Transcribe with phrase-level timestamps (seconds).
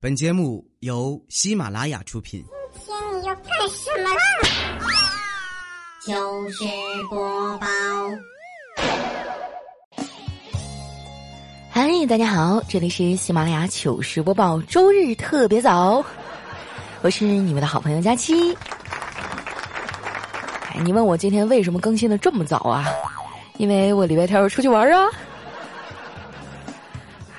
[0.00, 2.44] 本节目由喜马拉雅出品。
[2.86, 4.20] 今天你要干什么啦？
[6.06, 6.64] 糗事
[7.10, 7.66] 播报。
[11.68, 16.04] 嗨，大家好，这里是喜马拉雅糗事播报，周日特别早，
[17.02, 18.54] 我是你们的好朋友佳期。
[20.74, 22.84] 哎，你问我今天为什么更新的这么早啊？
[23.56, 25.10] 因为我礼拜天要出去玩啊。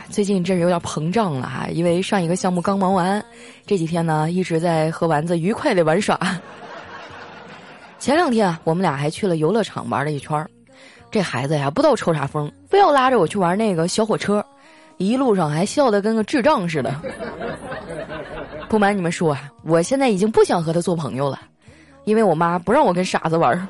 [0.10, 3.24] 最近真是有点膨胀了哈，因为上一个项目刚忙完，
[3.66, 6.20] 这几天呢一直在和丸子愉快的玩耍。
[8.00, 10.46] 前两天啊，我们俩还去了游乐场玩了一圈
[11.12, 14.44] 这孩子呀不知道抽啥风，非要拉着我去玩那个小火车，
[14.98, 16.94] 一路上还笑得跟个智障似的。
[18.68, 21.40] 不瞒你们说啊，我现在已经不想和他做朋友了，
[22.06, 23.68] 因为我妈不让我跟傻子玩。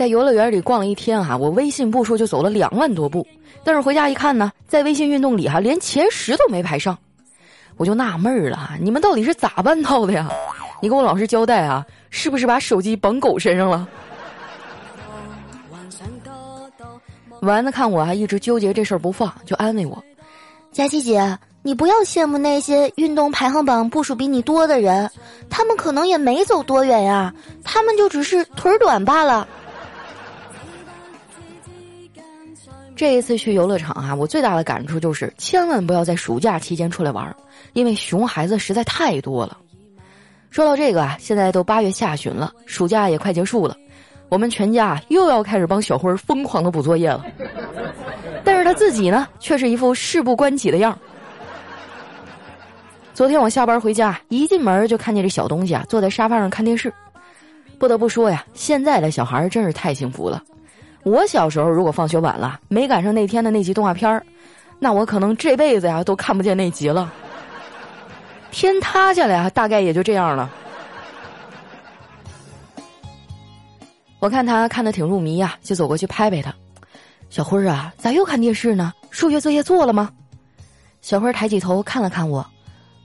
[0.00, 3.26] 在游乐园里逛了一天哈，我微信步数就走了两万多步，
[3.62, 6.96] 但是回家一看呢，在微信运动里哈连前十都没排上，
[7.76, 10.26] 我就纳闷儿了，你们到底是咋办到的呀？
[10.80, 13.86] 你给我老实交代啊，是不是把手机绑狗身上了？
[17.42, 20.02] 丸子看我还一直纠结这事儿不放，就安慰我
[20.72, 25.10] ：“佳琪姐，你不要羡慕那些运动排行榜步数比你多的人，
[25.50, 29.46] 他们可能也没走多远呀，他们就只是腿儿短罢了。”
[33.00, 37.34] 这一次去游乐场啊，我最大的感触就是千万不要在暑假期间出来玩，
[37.72, 39.56] 因为熊孩子实在太多了。
[40.50, 43.74] 说到这个啊，现在都八月下旬了，暑假也快结束了，
[44.28, 47.24] 我们全家又要开始帮小辉疯狂的补作业了。
[48.44, 50.98] 但是他自己呢，却是一副事不关己的样儿。
[53.14, 56.92] 昨天我下班回家，一进门就看见这小东西啊，坐在沙发上看电视。
[57.78, 60.42] 不得不说呀，现在的小孩真是太幸福了。
[61.02, 64.24] 我小时候如果放学晚了，没赶上那天的那集动画片儿，
[64.78, 67.10] 那我可能这辈子呀都看不见那集了。
[68.50, 70.50] 天塌下来啊，大概也就这样了。
[74.18, 76.54] 我看他看的挺入迷呀，就走过去拍拍他。
[77.30, 78.92] 小辉儿啊，咋又看电视呢？
[79.10, 80.10] 数学作业做了吗？
[81.00, 82.46] 小辉儿抬起头看了看我，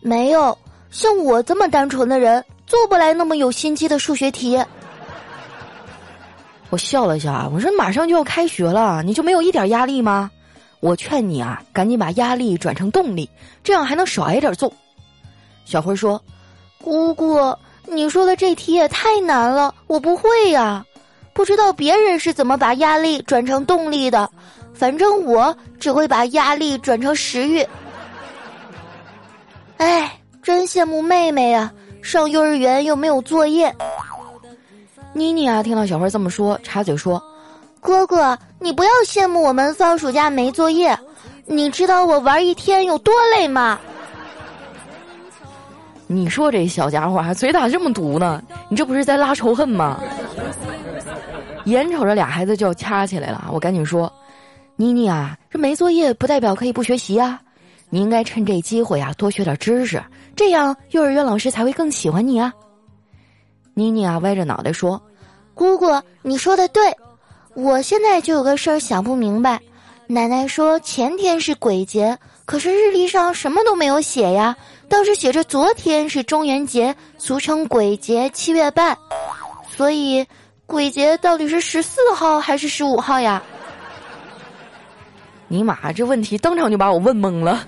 [0.02, 0.58] 没有。
[0.90, 4.62] 像我这么单纯的人，做不来那么有心机的数学题。
[6.75, 10.30] 我笑了笑啊，我说马上就要开学了，你就没有一点压力吗？
[10.81, 13.30] 我劝你啊，赶紧把压力转成动力，
[13.63, 14.69] 这样还能少挨点揍。
[15.63, 16.22] 小辉说
[16.84, 17.40] ：“姑姑，
[17.86, 20.86] 你说的这题也太难了，我不会呀，
[21.31, 24.30] 不知道别人是怎么把压力转成动力的，
[24.74, 27.66] 反正我只会把压力转成食欲。
[29.78, 30.12] 哎，
[30.44, 31.72] 真羡慕妹妹呀，
[32.02, 33.74] 上幼儿园又没有作业。”
[35.18, 37.24] 妮妮啊，听到小花这么说，插嘴说
[37.80, 41.00] ：“哥哥，你不要羡慕我们放暑假没作业，
[41.46, 43.80] 你知道我玩一天有多累吗？”
[46.06, 48.44] 你说这小家伙还嘴咋这么毒呢？
[48.68, 50.02] 你这不是在拉仇恨吗？
[51.64, 54.12] 眼瞅着俩孩子就要掐起来了，我赶紧说
[54.75, 57.40] ：“妮妮啊，这没作业不代表可以不学习啊，
[57.90, 60.04] 你应该趁这机会啊多学点知识，
[60.36, 62.54] 这样幼儿园老师才会更喜欢你啊。”
[63.78, 65.00] 妮妮啊，歪着脑袋说
[65.53, 66.96] ：“姑姑，你说的对，
[67.53, 69.59] 我现在就有个事儿想不明白。
[70.08, 74.56] 奶奶说前天是鬼节，可是日历上什么都没有写呀，
[74.88, 78.97] 倒是写着昨天是中元节，俗称鬼节，七月半。
[79.75, 80.25] 所以
[80.66, 83.44] 鬼节到底是十四号还是十五号呀？”
[85.50, 87.68] 尼玛，这问题当场就把我问懵了。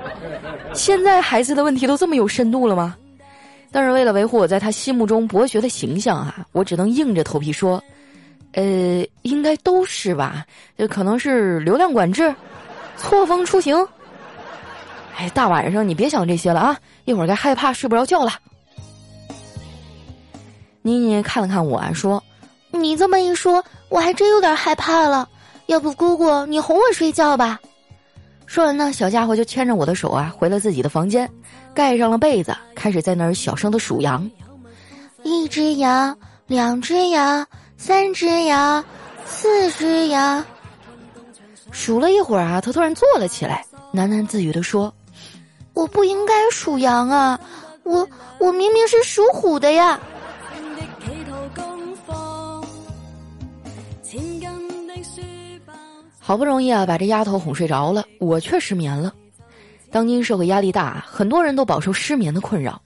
[0.72, 2.96] 现在孩子的问题都这么有深度了吗？
[3.74, 7.82] 但是为了维护我在他心目中博学的形象啊，我只能硬着头皮说
[8.54, 10.46] ：“呃，应该都是吧？
[10.78, 12.32] 这可能是流量管制，
[12.96, 13.76] 错峰出行。”
[15.18, 16.78] 哎，大晚上你别想这些了啊！
[17.04, 18.34] 一会儿该害怕睡不着觉了。
[20.82, 22.22] 妮妮看了看我，说
[22.70, 25.28] ：“你这么一说，我还真有点害怕了。
[25.66, 27.58] 要不姑姑你哄我睡觉吧？”
[28.46, 31.28] 说完呢，小家伙就牵着我的手啊，回了自己的房间，
[31.74, 34.30] 盖上了被子，开始在那儿小声的数羊：
[35.24, 36.16] 一只羊，
[36.46, 38.82] 两只羊，三只羊，
[39.26, 40.44] 四只羊。
[41.72, 44.94] 数了一会儿啊，他突然坐了起来，喃喃自语的说
[45.74, 47.38] ：“我不应该数羊啊，
[47.82, 49.98] 我我明明是属虎的呀。”
[56.20, 59.12] 好不容易啊，把这丫头哄睡着了，我却失眠了。
[59.94, 62.82] 当今社会压力大，很多人都饱受失眠的困扰。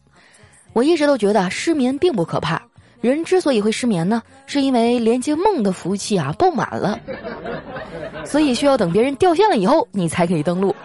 [0.74, 2.60] 我一直都觉得失眠并不可怕，
[3.00, 7.00] 人之所以会失眠呢，是因为连接梦的服务器啊爆满了，
[8.26, 10.76] 所以需要等别人掉线了以后，你才可以登录。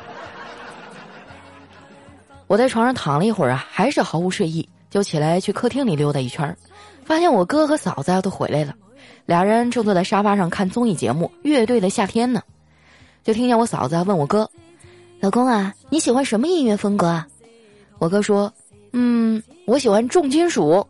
[2.48, 6.58] 我在床上躺了一会儿啊，还是毫无睡意，就起来去客厅里溜达一圈儿，
[7.04, 8.74] 发现我哥和嫂子都回来了，
[9.26, 12.42] 俩人正坐在沙发上看综艺节目《乐队的夏天》呢，
[13.26, 14.50] 就听见我嫂子问我哥
[15.24, 17.26] ：“老公啊，你喜欢什么音乐风格啊？”
[17.98, 18.54] 我哥说
[18.92, 20.86] ：“嗯，我喜欢重金属。”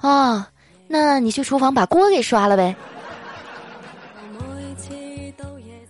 [0.00, 0.48] 啊，
[0.86, 2.76] 那你去厨房把锅给刷了呗。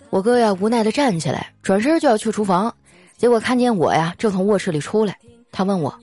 [0.08, 2.74] 我哥呀，无奈的站起来，转身就要去厨房。
[3.18, 5.14] 结果看见我呀，正从卧室里出来，
[5.52, 5.94] 他问我：“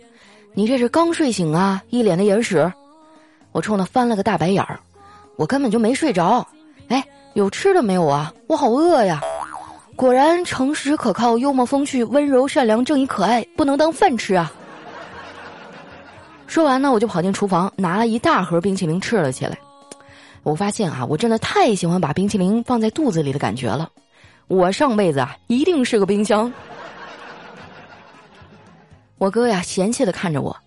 [0.53, 1.81] 你这是刚睡醒啊？
[1.89, 2.71] 一脸的眼屎。”
[3.51, 4.79] 我冲他翻了个大白眼儿，
[5.37, 6.47] 我根本就没睡着。
[6.89, 7.03] 哎，
[7.33, 8.31] 有吃的没有啊？
[8.45, 9.19] 我好饿呀！
[10.01, 14.51] 果然，诚实可靠、幽默风趣、温柔善良、正义可爱，不能当饭吃啊！
[16.47, 19.55] 说完呢，我就跑进厨房，拿了一大盒冰淇淋吃了起来。
[20.41, 23.91] 我发现啊，我真的太喜欢把冰淇淋放在肚子里的感觉了。
[24.47, 26.51] 我上辈子啊，一定是个冰箱。
[29.19, 30.57] 我哥呀，嫌弃的看着我，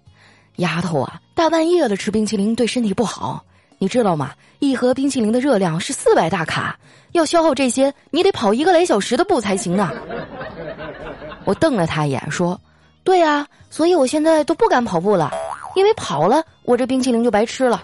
[0.58, 3.44] 丫头啊，大半夜的吃冰淇淋对身体不好，
[3.78, 4.32] 你知道吗？
[4.60, 6.78] 一盒冰淇淋的热量是四百大卡，
[7.12, 9.92] 要消耗这些，你得跑一个来小时的步才行呢！
[11.44, 12.58] 我瞪了他一眼，说
[13.04, 15.30] ：“对呀，所以我现在都不敢跑步了，
[15.74, 17.82] 因为跑了，我这冰淇淋就白吃了。”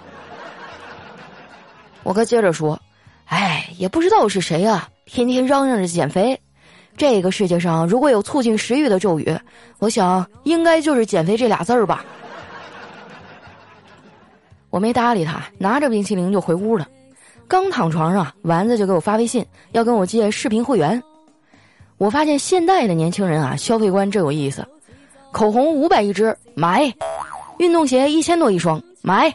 [2.02, 2.80] 我哥接着说
[3.28, 6.40] ：“哎，也不知道是谁啊，天天嚷嚷着减肥。”
[6.96, 9.38] 这个世界上如果有促进食欲的咒语，
[9.78, 12.04] 我想应该就是“减肥”这俩字儿吧。
[14.70, 16.86] 我没搭理他，拿着冰淇淋就回屋了。
[17.46, 21.02] 刚躺床上，丸子就给我发微信，要跟我借视频会员。
[21.98, 24.66] 我发现现代的年轻人啊，消费观真有意思：
[25.32, 26.90] 口红五百一支买，
[27.58, 29.34] 运动鞋一千多一双买，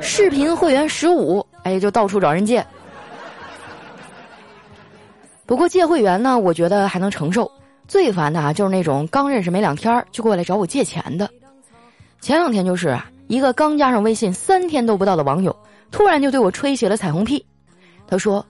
[0.00, 2.66] 视频会员十五，哎，就到处找人借。
[5.44, 7.50] 不过借会员呢，我觉得还能承受。
[7.86, 11.30] 最烦的啊，就是那种刚认识没两天就过来找我借钱的。
[12.20, 15.54] 前两天就是啊，一个刚加上微信三天都不到的网友，
[15.90, 17.44] 突然就对我吹起了彩虹屁。
[18.06, 18.44] 他说：“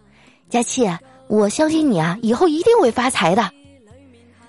[0.49, 0.89] 佳琪，
[1.27, 3.51] 我相信你啊，以后一定会发财的。”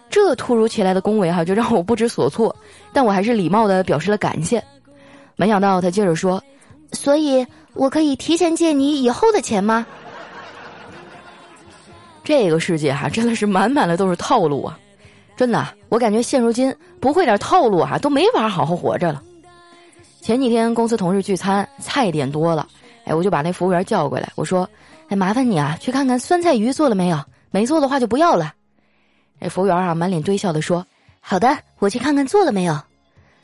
[0.10, 2.56] 这突如其来的恭维哈，就让我不知所措。
[2.94, 4.64] 但我还是礼貌的表示了感谢。
[5.36, 6.42] 没想到他接着说
[6.94, 9.86] ：“所以我可以提前借你以后的钱吗？”
[12.24, 14.78] 这个世界哈，真的是满满的都是套路啊！
[15.36, 19.24] 真的，我感觉现如今不会点套路哈，都没法好好活着了。
[20.22, 22.68] 前几天公司同事聚餐，菜点多了，
[23.06, 24.70] 哎，我就把那服务员叫过来，我说
[25.10, 27.20] ：“哎，麻烦你啊，去看看酸菜鱼做了没有，
[27.52, 28.54] 没做的话就不要了。”
[29.40, 30.86] 那服务员啊，满脸堆笑的说
[31.20, 32.80] ：“好的，我去看看做了没有。”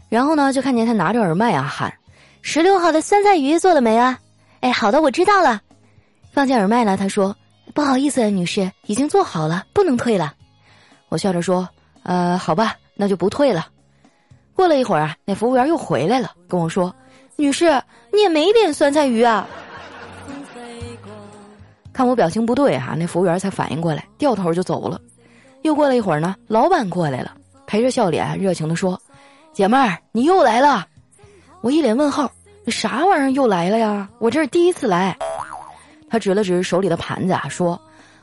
[0.10, 1.94] 然后呢，就看见他拿着耳麦啊喊
[2.42, 4.19] ：“十六号的酸菜鱼做了没啊？”
[4.62, 5.62] 哎，好的，我知道了。
[6.31, 7.36] 放下耳麦了，他说。
[7.74, 10.33] 不好意思，女士，已经做好了，不能退了。
[11.10, 11.68] 我笑着说
[12.04, 13.68] ：“呃，好吧，那就不退了。”
[14.56, 16.94] 过了一会儿啊，那服务员又回来了，跟我说
[17.36, 17.69] ：“女士，
[18.13, 19.48] 你也没点酸菜鱼啊？”
[21.92, 25.00] 看我表情不对哈，那服务员才反应过来，掉头就走了。
[25.63, 27.34] 又过了一会儿呢，老板过来了，
[27.68, 29.00] 陪着笑脸，热情的说
[29.52, 30.88] ：“姐妹儿，你又来了。”
[31.62, 32.31] 我一脸问号
[32.68, 34.08] ：“啥玩意儿又来了呀？
[34.19, 35.18] 我这是第一次来。”
[36.10, 37.80] 他指了指手里的盘子啊，说：“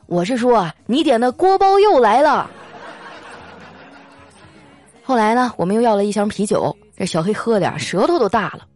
[0.07, 2.49] 我是说，你点的锅包又来了。”
[5.03, 8.67] 后来呢，我们又要了一箱啤酒，这小黑喝的舌头都大了。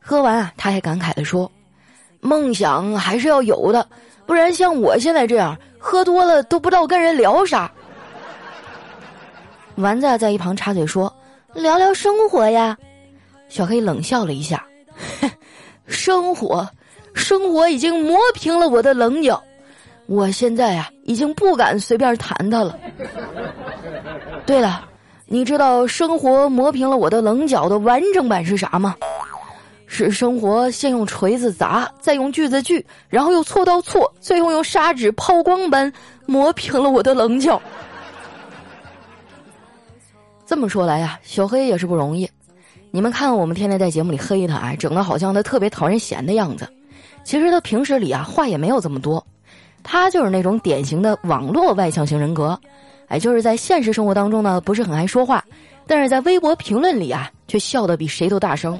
[0.00, 1.50] 喝完啊，他还感慨的说
[2.20, 3.86] ：“梦想还是要有的，
[4.26, 7.70] 不然像我现在这样喝多了都不知道跟人聊啥。”
[9.76, 11.14] 丸子在一旁插嘴说
[11.54, 12.76] ：“聊聊生活呀。”
[13.48, 14.64] 小黑冷笑了一下
[15.86, 16.68] ：“生活。”
[17.12, 19.42] 生活已经磨平了我的棱角，
[20.06, 22.78] 我现在呀已经不敢随便谈他了。
[24.46, 24.88] 对了，
[25.32, 28.96] 你知道生活磨平了我的棱角的完整版是啥吗？
[29.86, 35.92] 是生活先用锤子砸，再用锯子锯，然后又锉刀锉，最后用砂纸抛光般
[36.26, 37.62] 磨平了我的棱角。
[40.44, 42.28] 这么说来呀，小黑也是不容易。
[42.90, 46.68] 你们看，我们天天在节目里黑他，哎，整的好像他特别讨人嫌的样子。
[47.22, 49.24] 其实他平时里啊话也没有这么多，
[49.84, 52.58] 他就是那种典型的网络外向型人格，
[53.10, 55.44] 哎，就是在现实生活当中呢不是很爱说话，
[55.84, 58.78] 但是在微博评论里啊却笑得比谁都大声。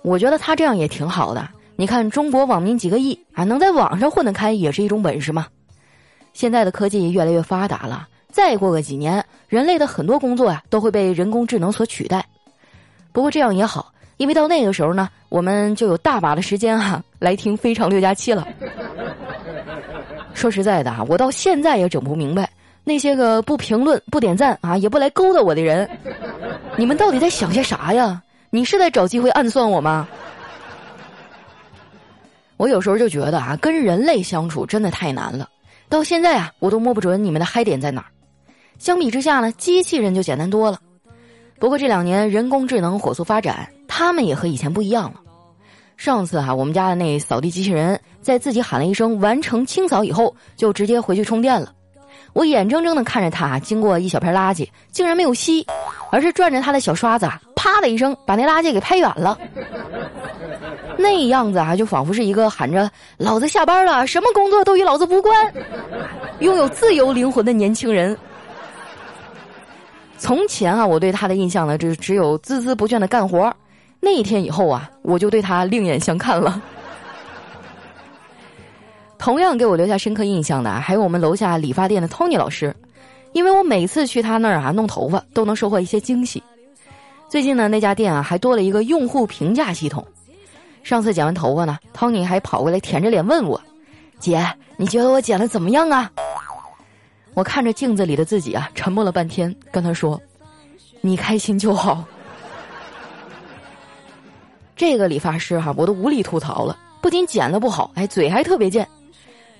[0.00, 1.46] 我觉得他这样也挺好的。
[1.76, 5.46] 你看中国网民几个亿啊，能在网上混得开也是一种本事嘛。
[6.32, 12.24] 现在的科技越来越发达了，再过个几年，人类的很多工作呀都会被人工智能所取代。
[13.12, 18.48] 不过这样也好，因为到那个时候呢，我们就有大把的时间哈来听《非常六加七》了。
[20.34, 22.50] 说实在的啊，我到现在也整不明白
[22.82, 25.88] 那些个不评论、不点赞啊，也不来勾搭我的人，
[26.76, 28.22] 你们到底在想些啥呀？
[28.50, 30.06] 你是在找机会暗算我吗？
[32.56, 35.48] 我有时候就觉得啊，跟人类相处真的太难了。
[35.88, 38.06] 到现在啊，我都摸不准你们的嗨点在哪儿。
[38.78, 40.78] 相比之下呢，机器人就简单多了。
[41.58, 45.20] 不过这两年人工智能火速发展，他们也和以前不一样了。
[45.96, 51.72] 上次哈，我们家的那扫地机器人在自己喊了一声“完成清扫”以后，就直接回去充电了。
[52.32, 55.64] 我眼睁睁的看着他经过一小片垃圾，竟然没有吸，
[56.10, 59.38] 而是转着他的小刷子，啪的一声把那垃圾给拍远了。
[60.96, 65.54] 那样子啊，就仿佛是一个喊着“老子下班了，什么工作都与老子无关”，
[66.40, 68.16] 拥有自由灵魂的年轻人。
[70.16, 73.54] 从前啊，我对他的印象呢，只只有孜孜不倦的干活。
[74.00, 76.60] 那一天以后啊，我就对他另眼相看了。
[79.24, 82.76] 同样给我留下深刻印象的，还有我们楼下理发店的 Tony 老师，
[83.32, 86.42] 因为我每次去他那儿啊弄头发，都能收获一些惊喜。
[87.26, 90.06] 最近呢，那家店啊还多了一个用户评价系统。
[90.82, 93.58] 上次剪完头发呢，Tony 还跑过来舔着脸问我
[94.20, 96.12] ：“姐，你觉得我剪的怎么样啊？”
[97.32, 100.20] 我看着镜子里的自己啊，沉默了半天，跟他说
[101.00, 102.04] ：“你开心就好。”
[104.76, 106.76] 这个理发师哈，我都无力吐槽了。
[107.00, 108.86] 不仅剪的不好，哎，嘴还特别贱。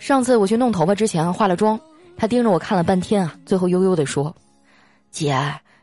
[0.04, 1.80] 上次我去弄头发之前化了妆，
[2.14, 4.36] 他盯着我看了半天啊，最后悠悠的说
[5.10, 5.34] ：“姐，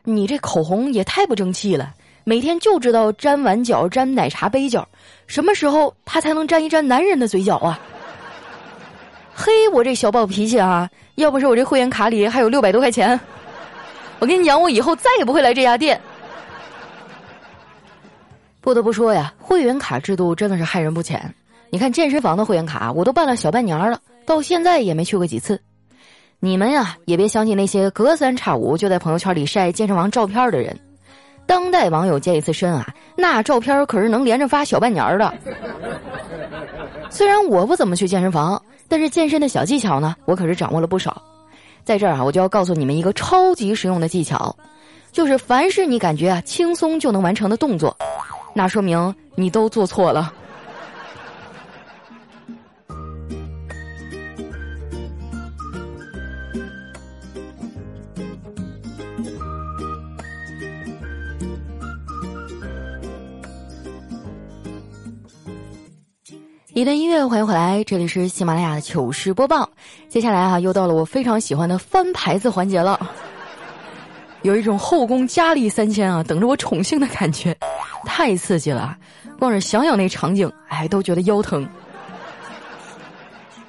[0.04, 4.86] 你这口红也太不争气了，每天就知道沾碗角、沾奶茶杯角，
[5.26, 7.80] 什么时候他才能沾一沾男人的嘴角啊？”
[9.34, 10.88] 嘿，我这小暴脾气啊！
[11.16, 13.18] 要不是我这会员卡里还有六百多块钱，
[14.20, 16.00] 我跟你讲，我以后再也不会来这家店。
[18.60, 21.34] 不得不说呀，会员卡制度真的是害人不浅。
[21.70, 25.60] 你看健身房的会员卡，我都办了小半年了，到现在也没去过几次。
[26.40, 30.78] 你们呀，也别相信那些隔三差五就在朋友圈里晒健身房照片的人。
[31.46, 32.86] 当代网友健一次身啊，
[33.16, 35.34] 那照片可是能连着发小半年的。
[37.10, 38.62] 虽然我不怎么去健身房。
[38.88, 41.22] 但是健身的小技巧呢，我可是掌握了不少。
[41.82, 44.54] 在这儿啊，我就要告诉你们一个超级实用的技巧，
[45.12, 47.96] 就是凡是你感觉啊轻松就能完成的动作，
[48.52, 50.30] 那说明你都做错了。
[66.74, 69.68] 一段音乐，欢迎回来，这里是喜马拉雅糗事播报。
[70.08, 72.98] 接下来啊，又到了我非常喜欢的翻牌子环节了，
[74.40, 77.54] 有一种后宫佳丽三千啊，等着我宠幸的感觉，
[78.06, 78.96] 太刺激了，
[79.38, 81.68] 光是想想那场景，哎，都觉得腰疼。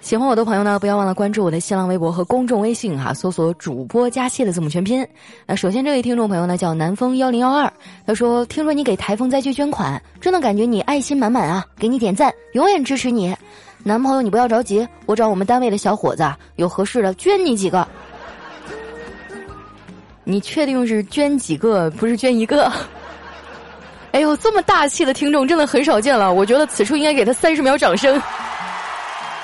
[0.04, 5.08] 喜欢我的朋友呢，不要忘了关注我的新浪微博和公众微信哈，搜索“主播加谢”的字母全拼。
[5.46, 7.72] 那首先这位听众朋友呢叫南风幺零幺二，
[8.06, 13.34] 他说听说你给台风灾区捐款，真的感觉你爱心满满啊，给你点赞，永远支持你。
[13.82, 17.88] 男朋友你不要着急，我找我们单位的小伙子有合适的捐你几个。
[20.26, 22.70] 你确定是捐几个，不是捐一个？
[24.12, 28.22] 哎呦，这么大气的听众真的很少见了，我觉得此处应该给他三十秒掌声。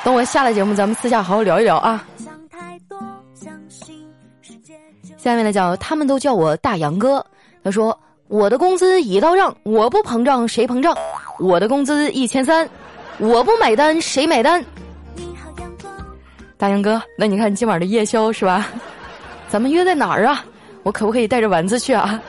[0.04, 2.06] 等我下了节目，咱们私下好好聊一聊啊。
[5.18, 7.24] 下面呢叫他们都叫我大杨哥，
[7.64, 10.96] 他说我的工资已到账，我不膨胀谁膨胀？
[11.38, 12.68] 我的工资一千三，
[13.18, 14.64] 我不买单谁买单？
[16.58, 18.68] 大杨哥，那你看今晚的夜宵是吧？
[19.50, 20.44] 咱们约在哪儿啊？
[20.84, 22.20] 我可不可以带着丸子去啊？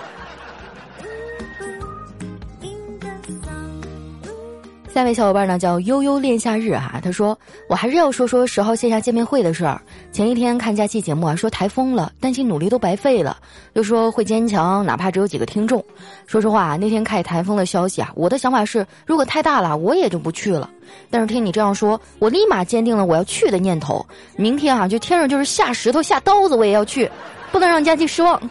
[4.92, 9.80] 下位小伙伴呢叫悠悠恋夏日哈，他说我还是要说说十号线下见面会的事儿。
[10.10, 13.36] 前一天看假期节目啊，说台风了，担心努力都白费了，
[13.74, 15.82] 又说会坚强，哪怕只有几个听众。
[16.26, 20.68] 说实话，那天看台风的消息啊，我的想法是，如果太大了，我也就不去了。
[21.08, 24.04] 但是听你这样说，我立马坚定了我要去的念头。
[24.34, 27.08] 明天啊，就天上就是下石头下刀子，我也要去，
[27.52, 28.42] 不能让佳期失望。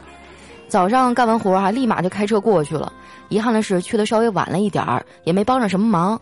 [0.69, 2.93] 早上干完活啊，立马就开车过去了。
[3.27, 6.19] 遗憾的是，去的稍微晚了一点儿，也没帮上什么忙。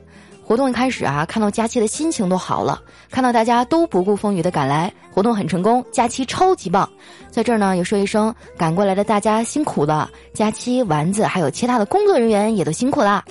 [0.48, 6.89] 活动一开始啊，看到佳期的心情都好了，看到大家都不顾风雨的赶来，活动很成功，佳期超级棒。
[7.30, 13.25] 在这儿呢，也说一声赶过来的大家辛苦了，佳期、丸子还有其他的工作人员也都辛苦啦。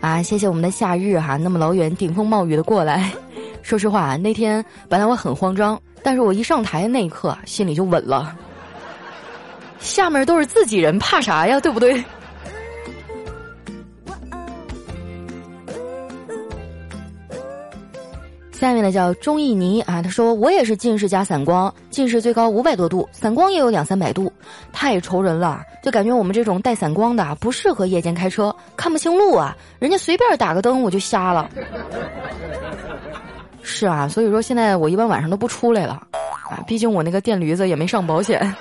[0.00, 3.12] 啊，谢谢我们的夏日哈，那么老远顶风冒雨的过来。
[3.60, 8.34] 说实话，那天本来我很慌张，但是我一上台那一刻心里就稳了。
[9.80, 11.60] 下面都是自己人，怕啥呀？
[11.60, 12.02] 对不对？
[18.54, 24.32] 下面呢叫钟意妮啊，他说我也是近视加散光，近视最高五百多度，散光也有两三百度，
[24.72, 31.50] 太愁人了，就感觉我们这种带散光的不适合夜间开车，看不清路啊，人家随便打个灯我就瞎了。
[33.62, 35.94] 是啊，所以说现在我一般晚上都不出来了，
[36.48, 38.54] 啊，毕竟我那个电驴子也没上保险。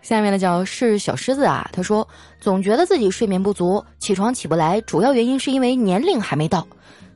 [0.00, 2.06] 下面呢叫是小狮子啊，他说
[2.40, 6.66] 总觉得自己睡眠不足，起床起不来，主要原因是因为年龄还没到。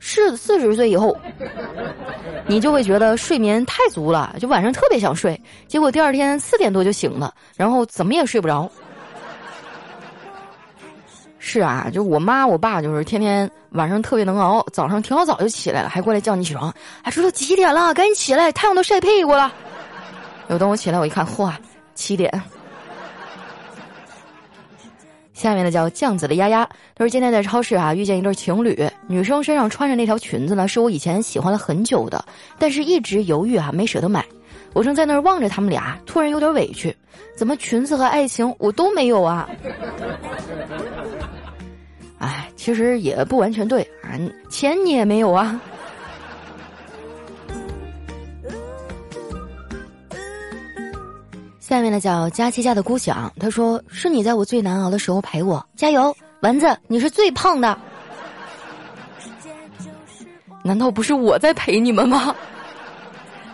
[0.00, 1.16] 是四十岁以后，
[2.46, 8.70] 你就会觉得睡眠太足了，就晚上特别想睡，结果第二天四点多就醒了，然后怎么也睡不着。
[11.38, 19.52] 是啊，就我妈我爸就是天天晚上特别能熬，早上挺好早就起来了，还过来叫你起床，还说都几点了，赶紧起来，太阳都晒屁股了。
[20.48, 21.52] 有等我起来，我一看，嚯，
[21.94, 22.30] 七点。
[25.38, 28.76] 下面呢叫酱紫的丫丫，他说今天在超市啊遇见一对情侣，
[29.06, 32.24] 女生身上穿着那条裙子呢是我以前喜欢了很久的，
[32.58, 34.24] 但是一直犹豫啊没舍得买。
[34.72, 36.92] 我正在那儿望着他们俩，突然有点委屈，
[37.36, 39.48] 怎么裙子和爱情我都没有啊？
[42.18, 44.18] 哎，其实也不完全对啊，
[44.50, 45.60] 钱你也没有啊。
[51.68, 57.78] 下面呢叫佳琪家的姑想，他说是你在我最难熬的时候陪我，加油，丸子，你是最胖的。
[60.64, 62.34] 难道不是我在陪你们吗？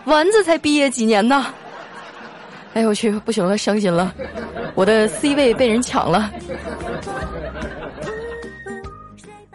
[0.05, 1.47] 丸子才毕业几年呢？
[2.73, 4.15] 哎呦我去，不行了，伤心了，
[4.75, 6.31] 我的 C 位被人抢了。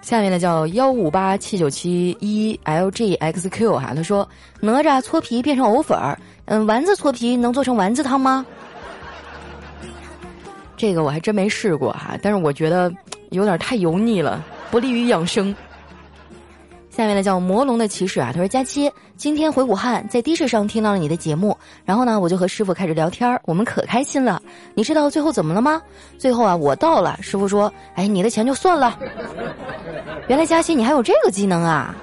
[0.03, 4.29] 下面呢叫幺五八七九七一 LGXQ 哈，他说
[4.61, 6.19] 哪吒搓皮变成藕粉儿。
[6.51, 8.45] 嗯，丸子搓皮能做成丸子汤吗？
[10.77, 12.93] 这个我还真没试过哈，但是我觉得
[13.31, 15.55] 有点太油腻了，不利于养生。
[16.91, 24.43] 下面呢叫魔龙的骑士啊，他说佳期今天回武汉，在的士上听到了你的节目，然后呢我就和师傅开始聊天我们可开心了。
[24.75, 25.81] 你知道最后怎么了吗？
[26.19, 28.99] 最后啊我到了，师傅说，哎你的钱就算了。
[30.27, 31.95] 原来佳期你还有这个技能啊！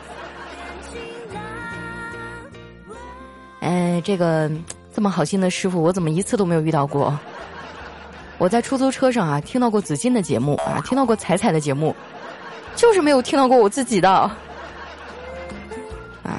[3.59, 4.49] 哎，这个
[4.93, 7.17] 这么好心的师傅，我怎么一次都没有遇到过？
[8.37, 11.95] 我在出租车上啊，听到过紫金的节目啊，听到过彩彩的节目，
[12.75, 14.09] 就是没有听到过我自己的。
[14.09, 14.31] 啊，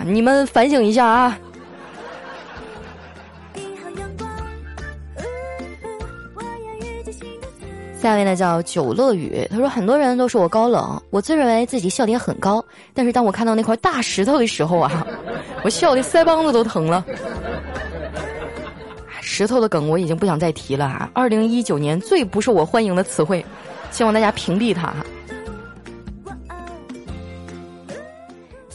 [0.05, 1.39] 你们反省一下啊！
[8.01, 15.05] 下位呢叫九乐雨，他说很多人都说我高冷，我自认为自己笑点很高，但是当我看到那块大石头的时候啊，
[15.65, 17.05] 我笑的腮帮子都疼了。
[19.21, 21.11] 石头的梗我已经不想再提了啊！
[21.13, 23.45] 二零一九年最不受我欢迎的词汇，
[23.91, 24.95] 希望大家屏蔽它。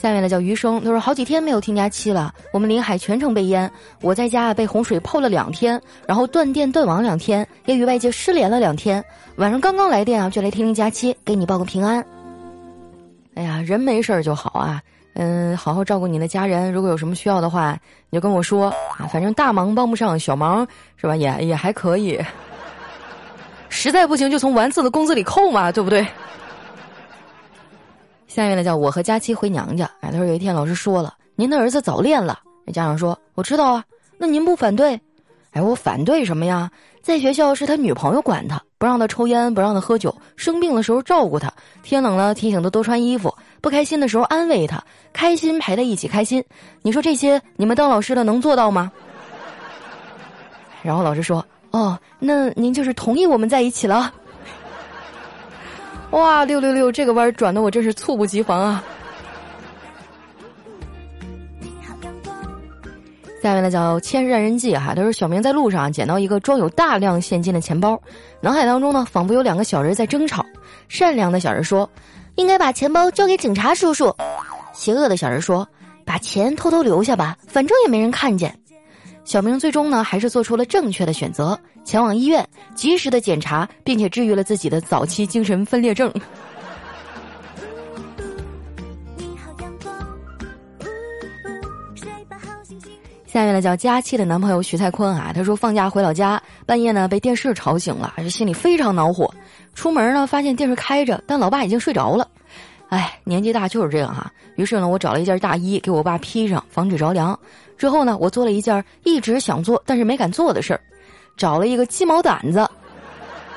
[0.03, 9.01] 下面呢叫余生，他说好几天没有听佳期了，我们临海全程被淹，我在家被洪水泡了两天，然后断电断网两天，也与外界失联了两天，
[9.37, 12.05] 晚上刚刚来电啊，就来听听佳期，给你报个平安。
[13.35, 14.81] 哎呀，人没事儿就好啊，
[15.13, 18.65] 嗯，好好照顾你的家人，如果有什么需要的话，你就跟我说
[18.97, 22.19] 啊，反正大忙帮不上，小忙是吧，也也还可以，
[23.69, 26.05] 实在不行就从丸子的工资里扣嘛，对不对？
[28.33, 29.87] 下面呢叫我和佳期回娘家。
[30.01, 32.39] 哎，他说有一天老师说了，您的儿子早恋了。
[32.65, 33.83] 那家长说我知道啊，
[34.17, 34.99] 那您不反对？
[35.51, 36.67] 哎，我反对什么呀？
[37.03, 46.43] 在学校是他女朋友管他，不让他抽烟，不让他喝酒，生病的时候照顾他，天冷了提醒他多穿衣服，不开心的时候安慰他，开心陪他一起开心。
[46.81, 48.91] 你说这些你们当老师的能做到吗？
[50.81, 54.11] 然后老师说哦，那您就是同意我们在一起了。
[56.13, 58.83] 哇，六六六，这个弯转的我真是猝不及防啊！
[63.41, 67.99] 下面呢叫《千日人记》哈，他说小明在路上捡到一个装有大量现金的钱包，
[68.41, 70.45] 脑海当中呢仿佛有两个小人在争吵。
[70.87, 71.89] 善良的小人说
[72.37, 74.15] ：“应该把钱包交给警察叔叔。”
[74.71, 75.67] 邪恶的小人说
[76.05, 78.55] ：“把钱偷偷留下吧，反正也没人看见。”
[79.25, 86.13] 小明最终呢，还是做出了正确的选择，前往医院，及时的检查，并且治愈了自己的早期精神分裂症。
[93.25, 99.33] 下面呢，叫佳期的男朋友徐才坤啊，他说放假回老家，半夜呢被电视吵醒了，这心里非常恼火。
[99.73, 102.27] 出门呢，发现电视开着，但老爸已经睡着了。
[102.93, 104.31] 哎，年纪大就是这样哈。
[104.55, 107.37] 于是呢，我找了一件大衣给我爸披上，防止着凉。
[107.75, 110.81] 之后呢，我做了一件一直想做但是没敢做的事儿，
[111.35, 112.69] 找了一个鸡毛掸子，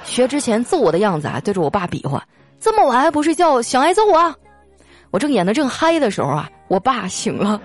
[0.05, 2.27] 学之前揍我的样子啊，对着我爸比划。
[2.59, 4.35] 这么晚还不睡觉，想挨揍啊？
[5.11, 7.61] 我正演的正嗨的时候啊，我爸醒了。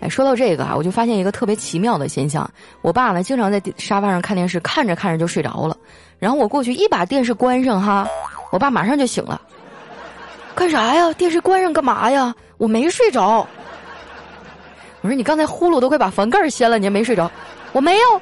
[0.00, 2.48] 哎，说到这个啊，我就发现一个特别奇妙的现象。
[2.82, 5.76] 我爸呢，经常在沙发上看电视，看着看着就睡着了。
[6.18, 8.06] 然后我过去一把电视关上哈，
[8.52, 9.40] 我爸马上就醒了。
[10.54, 11.12] 干啥呀？
[11.14, 12.34] 电视关上干嘛呀？
[12.58, 13.46] 我没睡着。
[15.00, 17.30] 我说你刚才呼噜都快把房盖掀了，你还没睡着？
[17.72, 18.16] 我没有。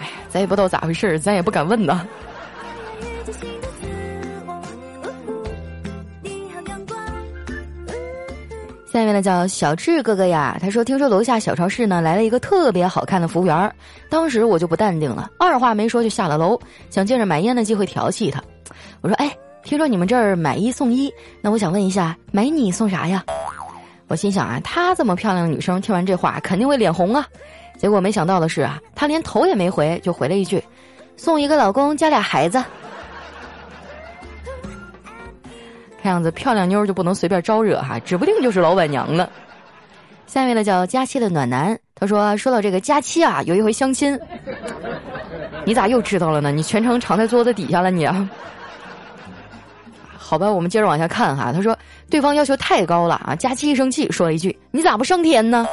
[0.00, 2.06] 哎，咱也不知道咋回事咱也不敢问呐。
[8.98, 13.72] 下面呢叫小智哥哥呀，他说听说楼下小超市呢来了一个特别好看的服务员，
[14.10, 16.58] 当时我就不淡定了，二话没说就下了楼，
[16.90, 18.42] 想借着买烟的机会调戏他。
[19.00, 19.30] 我说哎，
[19.62, 23.24] 听说你们这儿买一送一，那我想问一下，买你送啥呀？
[24.08, 27.26] 我心想啊，她这么漂亮的女生，听完这话肯定会脸红啊。
[27.78, 30.62] 结果没想到的是啊，她连头也没回就回了一句，
[31.16, 32.62] 送一个老公加俩孩子。
[36.08, 39.28] 看样子漂亮妞就不能随便招惹哈，指不定就是老板娘呢。
[40.26, 44.18] 下面呢叫佳期的暖男，他说说到这个佳期啊，有一回相亲，
[45.66, 46.50] 你咋又知道了呢？
[46.50, 48.26] 你全程藏在桌子底下了你啊？
[50.16, 51.52] 好吧，我们接着往下看哈。
[51.52, 55.68] 他说对方要求太高了啊，佳期一生气说了一句：“你咋不上天呢？”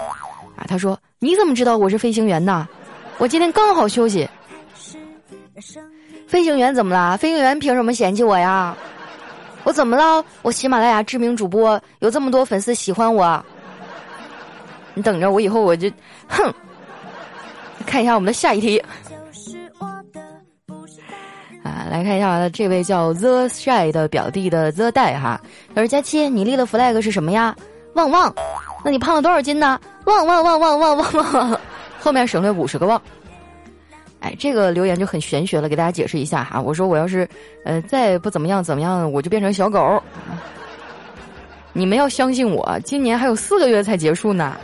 [0.59, 2.67] 啊，他说你怎么知道我是飞行员呢？
[3.19, 4.27] 我今天刚好休息。
[6.27, 7.15] 飞行员怎么了？
[7.15, 8.75] 飞行员凭什么嫌弃我呀？
[9.65, 10.23] 我怎么了？
[10.43, 13.43] 我喜马拉雅知名主播，有这么多粉丝喜欢我。
[14.93, 15.91] 你等着，我以后我就，
[16.29, 16.53] 哼！
[17.85, 18.77] 看一下我们的下一题。
[21.63, 25.41] 啊，来看一下这位叫 The Shy 的表弟的 The 代哈。
[25.73, 27.55] 他说：“佳期，你立的 flag 是什么呀？
[27.95, 28.33] 旺旺。
[28.83, 29.79] 那你胖了多少斤呢？
[30.05, 31.59] 旺旺旺旺旺旺旺。
[31.99, 33.01] 后面省略五十个旺。”
[34.25, 36.59] 哎，这个留言就很玄学了，给大家解释一下哈。
[36.59, 37.29] 我说我要是，
[37.63, 40.01] 呃，再不怎么样怎么样，我就变成小狗。
[41.73, 44.57] 你们要相信我，今年还有四个月才结束呢。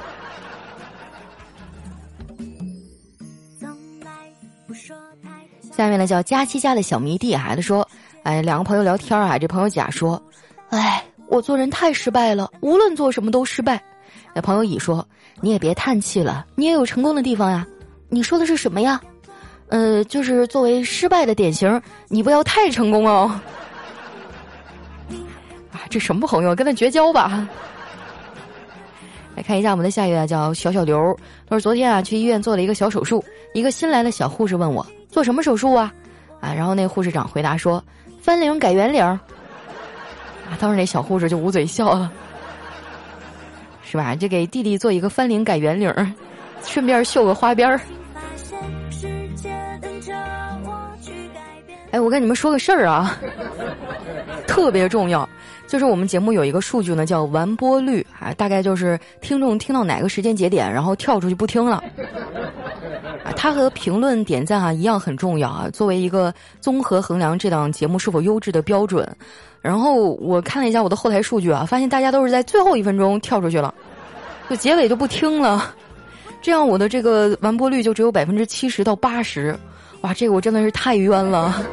[5.72, 7.88] 下面呢叫佳期家的小迷弟，孩子说，
[8.24, 10.20] 哎，两个朋友聊天啊，这朋友甲说，
[10.70, 13.80] 哎，我做人太失败了，无论做什么都失败。
[14.34, 15.08] 那朋友乙说，
[15.40, 17.64] 你也别叹气了，你也有成功的地方呀。
[18.10, 19.00] 你说的是什么呀？
[19.72, 23.40] 呃，就是作为失败的典型，你不要太成功哦。
[25.72, 26.54] 啊，这什么朋友？
[26.54, 27.48] 跟他绝交吧。
[29.34, 31.18] 来看一下我们的下一位，叫小小刘。
[31.48, 35.90] 他说昨天啊去医院做了一个小手术，一个新来的小护士问我做什么手术啊？
[36.42, 37.82] 啊，然后那护士长回答说
[38.22, 39.02] 翻领改圆领。
[39.02, 39.22] 啊，
[40.60, 42.12] 当时那小护士就捂嘴笑了，
[43.90, 44.14] 是吧？
[44.16, 46.16] 就给弟弟做一个翻领改圆领，
[46.62, 47.80] 顺便绣个花边儿。
[51.92, 53.18] 哎，我跟你们说个事儿啊，
[54.48, 55.28] 特别重要，
[55.68, 61.84] 就是我们节目有一个数据呢，叫完播率啊，大概就是听众听到哪个时间节点，然后跳出去不听了。
[63.24, 69.08] 啊，它和评论点赞啊一样很重要啊，作为一个综合衡量这档节目是否优质的标准。
[69.62, 73.74] 然后我看了一下我的后台数据啊，发现大家都是在最后一分钟跳出去了，
[74.50, 75.76] 就结尾就不听了，
[76.42, 79.58] 这样我的这个完播率就只有百分之七十到八十。
[80.02, 81.64] 哇，这个我真的是太冤了！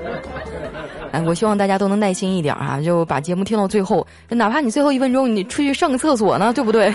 [1.13, 6.93] 哎，我希望大家都能耐心一点啊，就把节目听到最后，哪怕你最后一分钟你出去上个厕所呢，对不对？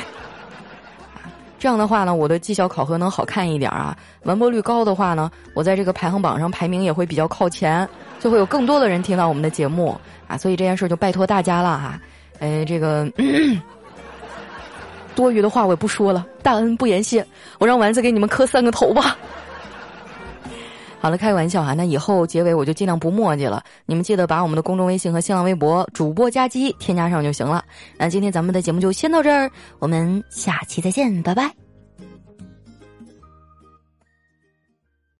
[1.58, 3.98] 这样的话呢，我的绩效考核能好看一点啊。
[4.26, 10.38] 完播率高的话呢，我在这个排行榜上排名也会比较靠前，就会有更多的人听到我们的节目啊。
[10.38, 12.00] 所以这件事就拜托大家了哈。
[12.38, 13.10] 哎，这个
[15.16, 17.26] 多余的话我也不说了，大恩不言谢，
[17.60, 19.18] 我让丸子给你们磕三个头吧。
[21.00, 23.62] 好了，开个玩笑哈，那以后结尾我就尽量不墨迹了。
[23.86, 27.64] 你们记得把我们的公众微信和新浪微博主播加机添加上就行了。
[27.98, 31.63] 那今天咱们的节目就先到这儿，我们下期再见，拜拜。